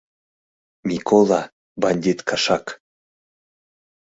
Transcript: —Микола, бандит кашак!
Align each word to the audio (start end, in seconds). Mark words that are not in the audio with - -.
—Микола, 0.87 1.41
бандит 1.81 2.19
кашак! 2.27 2.65